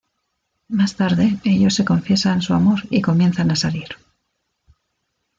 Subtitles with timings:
[0.69, 3.97] Más tarde ellos se confiesan su amor y comienzan a salir.